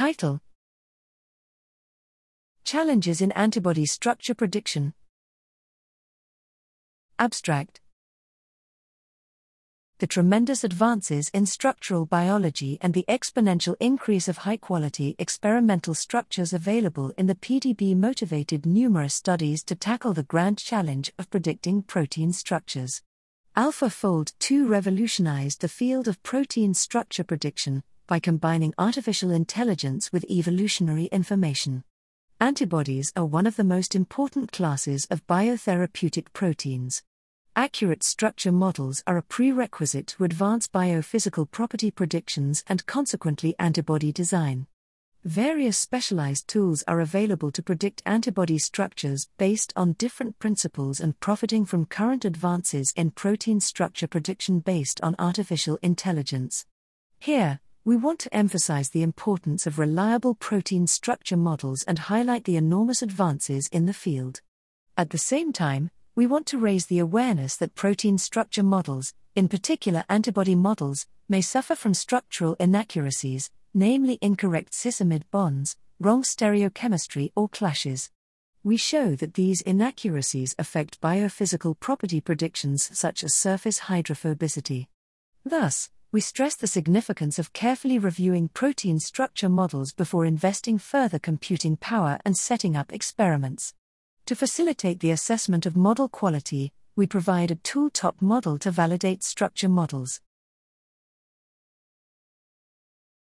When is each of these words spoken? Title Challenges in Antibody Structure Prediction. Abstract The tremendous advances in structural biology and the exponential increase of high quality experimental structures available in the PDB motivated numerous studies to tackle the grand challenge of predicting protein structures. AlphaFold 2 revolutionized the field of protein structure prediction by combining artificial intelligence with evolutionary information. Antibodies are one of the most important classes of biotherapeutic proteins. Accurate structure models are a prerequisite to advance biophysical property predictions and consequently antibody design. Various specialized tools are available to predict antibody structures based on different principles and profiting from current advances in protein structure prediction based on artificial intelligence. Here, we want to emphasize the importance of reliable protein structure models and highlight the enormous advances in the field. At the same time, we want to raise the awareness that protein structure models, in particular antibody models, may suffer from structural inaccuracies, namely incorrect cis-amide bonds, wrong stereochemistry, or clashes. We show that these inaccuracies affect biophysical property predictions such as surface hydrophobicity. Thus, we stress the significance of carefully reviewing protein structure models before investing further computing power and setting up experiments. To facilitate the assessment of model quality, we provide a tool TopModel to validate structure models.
Title 0.00 0.40
Challenges 2.64 3.20
in 3.20 3.32
Antibody 3.32 3.84
Structure 3.84 4.34
Prediction. 4.34 4.94
Abstract 7.18 7.82
The 9.98 10.06
tremendous 10.06 10.64
advances 10.64 11.28
in 11.34 11.44
structural 11.44 12.06
biology 12.06 12.78
and 12.80 12.94
the 12.94 13.04
exponential 13.10 13.76
increase 13.78 14.26
of 14.26 14.38
high 14.38 14.56
quality 14.56 15.16
experimental 15.18 15.92
structures 15.92 16.54
available 16.54 17.12
in 17.18 17.26
the 17.26 17.34
PDB 17.34 17.94
motivated 17.94 18.64
numerous 18.64 19.12
studies 19.12 19.62
to 19.64 19.74
tackle 19.74 20.14
the 20.14 20.22
grand 20.22 20.56
challenge 20.56 21.12
of 21.18 21.28
predicting 21.28 21.82
protein 21.82 22.32
structures. 22.32 23.02
AlphaFold 23.54 24.32
2 24.38 24.66
revolutionized 24.66 25.60
the 25.60 25.68
field 25.68 26.08
of 26.08 26.22
protein 26.22 26.72
structure 26.72 27.22
prediction 27.22 27.82
by 28.10 28.18
combining 28.18 28.74
artificial 28.76 29.30
intelligence 29.30 30.12
with 30.12 30.28
evolutionary 30.28 31.04
information. 31.12 31.84
Antibodies 32.40 33.12
are 33.14 33.24
one 33.24 33.46
of 33.46 33.54
the 33.54 33.62
most 33.62 33.94
important 33.94 34.50
classes 34.50 35.06
of 35.12 35.24
biotherapeutic 35.28 36.26
proteins. 36.32 37.04
Accurate 37.54 38.02
structure 38.02 38.50
models 38.50 39.04
are 39.06 39.16
a 39.16 39.22
prerequisite 39.22 40.08
to 40.08 40.24
advance 40.24 40.66
biophysical 40.66 41.48
property 41.48 41.92
predictions 41.92 42.64
and 42.66 42.84
consequently 42.84 43.54
antibody 43.60 44.10
design. 44.10 44.66
Various 45.22 45.78
specialized 45.78 46.48
tools 46.48 46.82
are 46.88 47.00
available 47.00 47.52
to 47.52 47.62
predict 47.62 48.02
antibody 48.04 48.58
structures 48.58 49.28
based 49.38 49.72
on 49.76 49.92
different 49.92 50.36
principles 50.40 50.98
and 50.98 51.20
profiting 51.20 51.64
from 51.64 51.86
current 51.86 52.24
advances 52.24 52.92
in 52.96 53.12
protein 53.12 53.60
structure 53.60 54.08
prediction 54.08 54.58
based 54.58 55.00
on 55.00 55.14
artificial 55.20 55.78
intelligence. 55.80 56.66
Here, 57.20 57.60
we 57.84 57.96
want 57.96 58.18
to 58.18 58.34
emphasize 58.34 58.90
the 58.90 59.02
importance 59.02 59.66
of 59.66 59.78
reliable 59.78 60.34
protein 60.34 60.86
structure 60.86 61.36
models 61.36 61.82
and 61.84 61.98
highlight 61.98 62.44
the 62.44 62.56
enormous 62.56 63.00
advances 63.00 63.68
in 63.72 63.86
the 63.86 63.94
field. 63.94 64.42
At 64.98 65.10
the 65.10 65.18
same 65.18 65.52
time, 65.52 65.90
we 66.14 66.26
want 66.26 66.46
to 66.48 66.58
raise 66.58 66.86
the 66.86 66.98
awareness 66.98 67.56
that 67.56 67.74
protein 67.74 68.18
structure 68.18 68.62
models, 68.62 69.14
in 69.34 69.48
particular 69.48 70.04
antibody 70.10 70.54
models, 70.54 71.06
may 71.28 71.40
suffer 71.40 71.74
from 71.74 71.94
structural 71.94 72.54
inaccuracies, 72.60 73.50
namely 73.72 74.18
incorrect 74.20 74.74
cis-amide 74.74 75.24
bonds, 75.30 75.76
wrong 75.98 76.22
stereochemistry, 76.22 77.32
or 77.34 77.48
clashes. 77.48 78.10
We 78.62 78.76
show 78.76 79.14
that 79.14 79.34
these 79.34 79.62
inaccuracies 79.62 80.54
affect 80.58 81.00
biophysical 81.00 81.80
property 81.80 82.20
predictions 82.20 82.90
such 82.92 83.24
as 83.24 83.32
surface 83.32 83.80
hydrophobicity. 83.80 84.88
Thus, 85.46 85.88
we 86.12 86.20
stress 86.20 86.56
the 86.56 86.66
significance 86.66 87.38
of 87.38 87.52
carefully 87.52 87.96
reviewing 87.96 88.48
protein 88.48 88.98
structure 88.98 89.48
models 89.48 89.92
before 89.92 90.24
investing 90.24 90.76
further 90.76 91.20
computing 91.20 91.76
power 91.76 92.18
and 92.24 92.36
setting 92.36 92.76
up 92.76 92.92
experiments. 92.92 93.74
To 94.26 94.34
facilitate 94.34 94.98
the 94.98 95.12
assessment 95.12 95.66
of 95.66 95.76
model 95.76 96.08
quality, 96.08 96.72
we 96.96 97.06
provide 97.06 97.52
a 97.52 97.56
tool 97.56 97.90
TopModel 97.90 98.58
to 98.60 98.72
validate 98.72 99.22
structure 99.22 99.68
models. 99.68 100.20